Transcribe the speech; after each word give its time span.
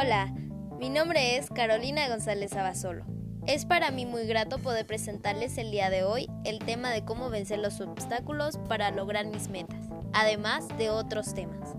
Hola, 0.00 0.32
mi 0.78 0.90
nombre 0.90 1.36
es 1.36 1.50
Carolina 1.50 2.08
González 2.08 2.52
Abasolo. 2.52 3.04
Es 3.48 3.64
para 3.64 3.90
mí 3.90 4.06
muy 4.06 4.28
grato 4.28 4.58
poder 4.58 4.86
presentarles 4.86 5.58
el 5.58 5.72
día 5.72 5.90
de 5.90 6.04
hoy 6.04 6.30
el 6.44 6.60
tema 6.60 6.90
de 6.90 7.04
cómo 7.04 7.30
vencer 7.30 7.58
los 7.58 7.80
obstáculos 7.80 8.58
para 8.68 8.92
lograr 8.92 9.26
mis 9.26 9.48
metas, 9.48 9.88
además 10.12 10.68
de 10.78 10.90
otros 10.90 11.34
temas. 11.34 11.74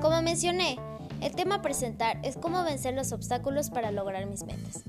Como 0.00 0.22
mencioné, 0.22 0.78
el 1.20 1.34
tema 1.34 1.56
a 1.56 1.62
presentar 1.62 2.18
es 2.22 2.38
cómo 2.38 2.64
vencer 2.64 2.94
los 2.94 3.12
obstáculos 3.12 3.68
para 3.68 3.90
lograr 3.90 4.24
mis 4.24 4.44
metas. 4.44 4.84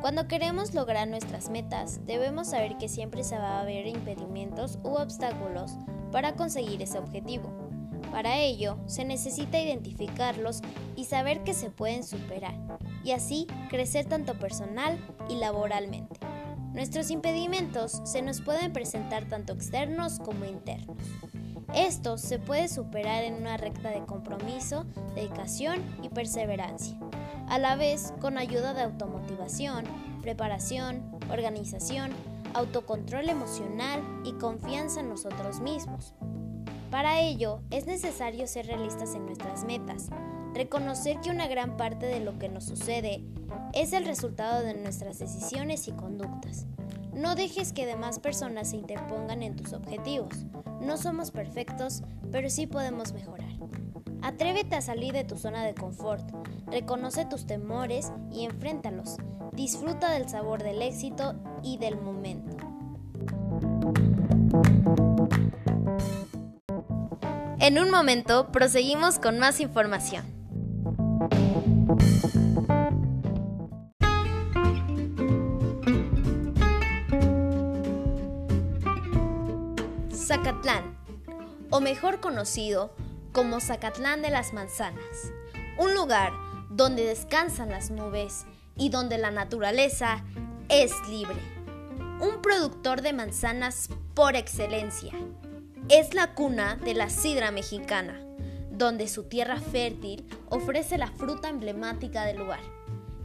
Cuando 0.00 0.26
queremos 0.26 0.74
lograr 0.74 1.06
nuestras 1.06 1.50
metas, 1.50 2.04
debemos 2.04 2.48
saber 2.48 2.78
que 2.78 2.88
siempre 2.88 3.22
se 3.22 3.38
va 3.38 3.58
a 3.58 3.60
haber 3.60 3.86
impedimentos 3.86 4.80
u 4.82 4.96
obstáculos 4.96 5.70
para 6.10 6.34
conseguir 6.34 6.82
ese 6.82 6.98
objetivo. 6.98 7.61
Para 8.12 8.38
ello, 8.38 8.76
se 8.86 9.06
necesita 9.06 9.58
identificarlos 9.58 10.60
y 10.96 11.06
saber 11.06 11.42
que 11.44 11.54
se 11.54 11.70
pueden 11.70 12.04
superar, 12.04 12.54
y 13.02 13.12
así 13.12 13.46
crecer 13.70 14.04
tanto 14.04 14.34
personal 14.34 14.98
y 15.30 15.36
laboralmente. 15.36 16.20
Nuestros 16.74 17.10
impedimentos 17.10 18.02
se 18.04 18.20
nos 18.20 18.42
pueden 18.42 18.72
presentar 18.74 19.24
tanto 19.30 19.54
externos 19.54 20.18
como 20.18 20.44
internos. 20.44 20.98
Esto 21.74 22.18
se 22.18 22.38
puede 22.38 22.68
superar 22.68 23.24
en 23.24 23.34
una 23.34 23.56
recta 23.56 23.88
de 23.88 24.04
compromiso, 24.04 24.84
dedicación 25.14 25.82
y 26.02 26.10
perseverancia, 26.10 26.98
a 27.48 27.58
la 27.58 27.76
vez 27.76 28.12
con 28.20 28.36
ayuda 28.36 28.74
de 28.74 28.82
automotivación, 28.82 29.84
preparación, 30.20 31.18
organización, 31.30 32.10
autocontrol 32.52 33.30
emocional 33.30 34.02
y 34.24 34.32
confianza 34.32 35.00
en 35.00 35.08
nosotros 35.08 35.60
mismos. 35.60 36.14
Para 36.92 37.20
ello, 37.22 37.62
es 37.70 37.86
necesario 37.86 38.46
ser 38.46 38.66
realistas 38.66 39.14
en 39.14 39.24
nuestras 39.24 39.64
metas, 39.64 40.10
reconocer 40.52 41.18
que 41.20 41.30
una 41.30 41.48
gran 41.48 41.78
parte 41.78 42.04
de 42.04 42.20
lo 42.20 42.38
que 42.38 42.50
nos 42.50 42.64
sucede 42.64 43.24
es 43.72 43.94
el 43.94 44.04
resultado 44.04 44.62
de 44.62 44.74
nuestras 44.74 45.18
decisiones 45.18 45.88
y 45.88 45.92
conductas. 45.92 46.66
No 47.14 47.34
dejes 47.34 47.72
que 47.72 47.86
demás 47.86 48.18
personas 48.18 48.68
se 48.68 48.76
interpongan 48.76 49.42
en 49.42 49.56
tus 49.56 49.72
objetivos. 49.72 50.44
No 50.82 50.98
somos 50.98 51.30
perfectos, 51.30 52.02
pero 52.30 52.50
sí 52.50 52.66
podemos 52.66 53.14
mejorar. 53.14 53.48
Atrévete 54.20 54.76
a 54.76 54.82
salir 54.82 55.14
de 55.14 55.24
tu 55.24 55.38
zona 55.38 55.64
de 55.64 55.72
confort, 55.74 56.30
reconoce 56.66 57.24
tus 57.24 57.46
temores 57.46 58.12
y 58.30 58.44
enfréntalos. 58.44 59.16
Disfruta 59.52 60.10
del 60.10 60.28
sabor 60.28 60.62
del 60.62 60.82
éxito 60.82 61.36
y 61.62 61.78
del 61.78 61.98
momento. 61.98 62.58
En 67.62 67.78
un 67.78 67.92
momento 67.92 68.50
proseguimos 68.50 69.20
con 69.20 69.38
más 69.38 69.60
información. 69.60 70.24
Zacatlán, 80.12 80.98
o 81.70 81.80
mejor 81.80 82.18
conocido 82.18 82.96
como 83.30 83.60
Zacatlán 83.60 84.22
de 84.22 84.30
las 84.30 84.52
Manzanas, 84.52 85.30
un 85.78 85.94
lugar 85.94 86.32
donde 86.68 87.06
descansan 87.06 87.70
las 87.70 87.92
nubes 87.92 88.44
y 88.76 88.88
donde 88.88 89.18
la 89.18 89.30
naturaleza 89.30 90.24
es 90.68 90.90
libre. 91.08 91.38
Un 92.20 92.42
productor 92.42 93.02
de 93.02 93.12
manzanas 93.12 93.88
por 94.14 94.34
excelencia 94.34 95.12
es 95.88 96.14
la 96.14 96.34
cuna 96.34 96.76
de 96.76 96.94
la 96.94 97.10
sidra 97.10 97.50
mexicana, 97.50 98.20
donde 98.70 99.08
su 99.08 99.24
tierra 99.24 99.60
fértil 99.60 100.26
ofrece 100.48 100.98
la 100.98 101.08
fruta 101.08 101.48
emblemática 101.48 102.24
del 102.24 102.38
lugar, 102.38 102.60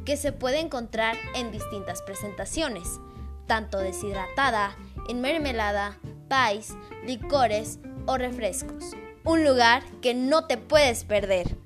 que 0.05 0.17
se 0.17 0.31
puede 0.31 0.59
encontrar 0.59 1.15
en 1.35 1.51
distintas 1.51 2.01
presentaciones, 2.01 2.99
tanto 3.45 3.77
deshidratada, 3.77 4.75
en 5.07 5.21
mermelada, 5.21 5.97
pais, 6.27 6.73
licores 7.05 7.79
o 8.05 8.17
refrescos. 8.17 8.95
Un 9.23 9.43
lugar 9.43 9.83
que 10.01 10.13
no 10.13 10.45
te 10.45 10.57
puedes 10.57 11.03
perder. 11.03 11.57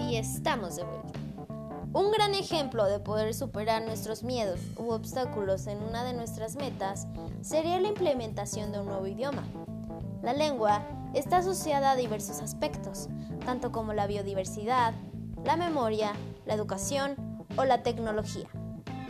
Y 0.00 0.16
estamos 0.16 0.76
de 0.76 0.84
vuelta. 0.84 1.25
Un 1.96 2.10
gran 2.10 2.34
ejemplo 2.34 2.84
de 2.84 3.00
poder 3.00 3.32
superar 3.32 3.82
nuestros 3.82 4.22
miedos 4.22 4.60
u 4.76 4.90
obstáculos 4.90 5.66
en 5.66 5.82
una 5.82 6.04
de 6.04 6.12
nuestras 6.12 6.54
metas 6.54 7.06
sería 7.40 7.80
la 7.80 7.88
implementación 7.88 8.70
de 8.70 8.80
un 8.80 8.84
nuevo 8.84 9.06
idioma. 9.06 9.44
La 10.22 10.34
lengua 10.34 10.82
está 11.14 11.38
asociada 11.38 11.92
a 11.92 11.96
diversos 11.96 12.42
aspectos, 12.42 13.08
tanto 13.46 13.72
como 13.72 13.94
la 13.94 14.06
biodiversidad, 14.06 14.92
la 15.42 15.56
memoria, 15.56 16.12
la 16.44 16.52
educación 16.52 17.16
o 17.56 17.64
la 17.64 17.82
tecnología. 17.82 18.50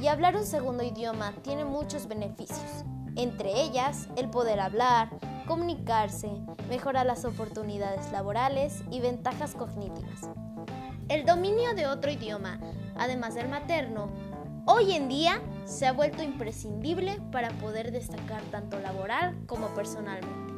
Y 0.01 0.07
hablar 0.07 0.37
un 0.37 0.47
segundo 0.47 0.85
idioma 0.85 1.33
tiene 1.43 1.65
muchos 1.65 2.07
beneficios, 2.07 2.85
entre 3.17 3.63
ellas 3.63 4.07
el 4.15 4.31
poder 4.31 4.61
hablar, 4.61 5.11
comunicarse, 5.49 6.31
mejorar 6.69 7.05
las 7.05 7.25
oportunidades 7.25 8.13
laborales 8.13 8.85
y 8.93 9.01
ventajas 9.01 9.57
cognitivas. 9.57 10.31
El 11.09 11.25
dominio 11.25 11.73
de 11.75 11.87
otro 11.87 12.11
idioma, 12.11 12.59
además 12.99 13.35
del 13.35 13.49
materno, 13.49 14.11
hoy 14.67 14.93
en 14.93 15.09
día 15.09 15.41
se 15.65 15.87
ha 15.87 15.93
vuelto 15.93 16.23
imprescindible 16.23 17.21
para 17.33 17.51
poder 17.51 17.93
destacar 17.93 18.43
tanto 18.51 18.79
laboral 18.81 19.37
como 19.47 19.69
personalmente. 19.75 20.55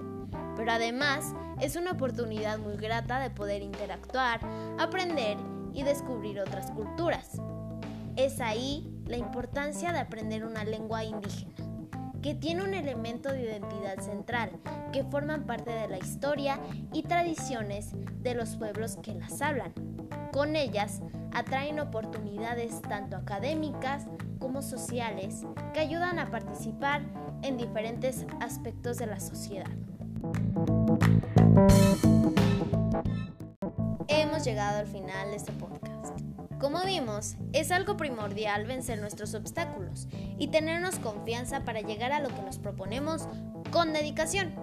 Pero 0.56 0.72
además 0.72 1.34
es 1.60 1.76
una 1.76 1.92
oportunidad 1.92 2.58
muy 2.58 2.76
grata 2.76 3.20
de 3.20 3.30
poder 3.30 3.62
interactuar, 3.62 4.40
aprender 4.78 5.36
y 5.72 5.82
descubrir 5.82 6.40
otras 6.40 6.70
culturas. 6.70 7.40
Es 8.16 8.40
ahí 8.40 8.90
la 9.06 9.16
importancia 9.16 9.92
de 9.92 10.00
aprender 10.00 10.44
una 10.44 10.64
lengua 10.64 11.04
indígena, 11.04 11.54
que 12.20 12.34
tiene 12.34 12.64
un 12.64 12.74
elemento 12.74 13.32
de 13.32 13.42
identidad 13.42 14.00
central, 14.00 14.50
que 14.92 15.04
forman 15.04 15.44
parte 15.44 15.70
de 15.70 15.88
la 15.88 15.98
historia 15.98 16.58
y 16.92 17.04
tradiciones 17.04 17.92
de 18.20 18.34
los 18.34 18.56
pueblos 18.56 18.98
que 19.02 19.14
las 19.14 19.40
hablan. 19.40 19.72
Con 20.32 20.56
ellas 20.56 21.00
atraen 21.32 21.80
oportunidades 21.80 22.80
tanto 22.82 23.16
académicas 23.16 24.06
como 24.38 24.62
sociales 24.62 25.44
que 25.72 25.80
ayudan 25.80 26.18
a 26.18 26.30
participar 26.30 27.02
en 27.42 27.56
diferentes 27.56 28.26
aspectos 28.40 28.98
de 28.98 29.06
la 29.06 29.20
sociedad. 29.20 29.70
Hemos 34.08 34.44
llegado 34.44 34.78
al 34.78 34.86
final 34.86 35.30
de 35.30 35.36
este 35.36 35.52
podcast. 35.52 36.18
Como 36.58 36.84
vimos, 36.84 37.36
es 37.52 37.70
algo 37.70 37.96
primordial 37.96 38.66
vencer 38.66 39.00
nuestros 39.00 39.34
obstáculos 39.34 40.08
y 40.38 40.48
tenernos 40.48 40.98
confianza 40.98 41.64
para 41.64 41.80
llegar 41.80 42.10
a 42.10 42.20
lo 42.20 42.28
que 42.28 42.42
nos 42.42 42.58
proponemos 42.58 43.28
con 43.70 43.92
dedicación, 43.92 44.54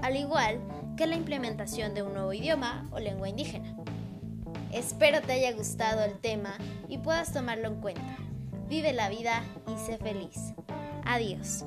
al 0.00 0.16
igual 0.16 0.60
que 0.96 1.08
la 1.08 1.16
implementación 1.16 1.94
de 1.94 2.02
un 2.02 2.14
nuevo 2.14 2.32
idioma 2.32 2.88
o 2.92 3.00
lengua 3.00 3.28
indígena. 3.28 3.83
Espero 4.74 5.22
te 5.22 5.32
haya 5.32 5.52
gustado 5.52 6.02
el 6.02 6.18
tema 6.18 6.58
y 6.88 6.98
puedas 6.98 7.32
tomarlo 7.32 7.68
en 7.68 7.80
cuenta. 7.80 8.16
Vive 8.68 8.92
la 8.92 9.08
vida 9.08 9.44
y 9.68 9.78
sé 9.86 9.98
feliz. 9.98 10.52
Adiós. 11.04 11.64